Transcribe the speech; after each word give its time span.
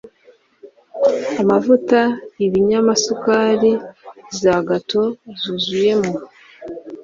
amavuta 1.41 1.99
ibinyamasukari 2.45 3.71
za 4.39 4.55
gato 4.69 5.01
zuzuyemo 5.39 6.13